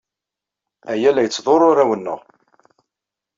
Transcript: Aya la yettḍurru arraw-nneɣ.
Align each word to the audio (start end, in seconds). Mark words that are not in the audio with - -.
Aya 0.91 1.11
la 1.13 1.21
yettḍurru 1.25 1.67
arraw-nneɣ. 1.69 2.19